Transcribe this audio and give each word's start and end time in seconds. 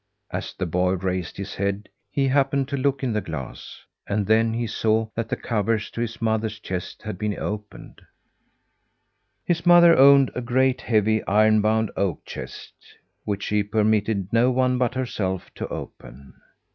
As 0.31 0.55
the 0.55 0.65
boy 0.65 0.93
raised 0.93 1.37
his 1.37 1.53
head, 1.53 1.87
he 2.09 2.27
happened 2.27 2.67
to 2.69 2.75
look 2.75 3.03
in 3.03 3.13
the 3.13 3.21
glass; 3.21 3.81
and 4.07 4.25
then 4.25 4.51
he 4.51 4.65
saw 4.65 5.07
that 5.13 5.29
the 5.29 5.35
cover 5.35 5.77
to 5.77 6.01
his 6.01 6.19
mother's 6.19 6.57
chest 6.59 7.03
had 7.03 7.19
been 7.19 7.37
opened. 7.37 8.01
His 9.45 9.63
mother 9.63 9.95
owned 9.95 10.31
a 10.33 10.41
great, 10.41 10.81
heavy, 10.81 11.23
iron 11.27 11.61
bound 11.61 11.91
oak 11.95 12.25
chest, 12.25 12.73
which 13.25 13.43
she 13.43 13.61
permitted 13.61 14.33
no 14.33 14.49
one 14.49 14.79
but 14.79 14.95
herself 14.95 15.53
to 15.53 15.67
open. 15.67 16.33